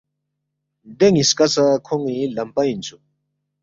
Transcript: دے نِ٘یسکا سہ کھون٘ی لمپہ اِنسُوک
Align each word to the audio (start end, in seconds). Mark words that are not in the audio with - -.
دے 0.97 1.07
نِ٘یسکا 1.13 1.45
سہ 1.53 1.65
کھون٘ی 1.85 2.17
لمپہ 2.35 2.61
اِنسُوک 2.67 3.01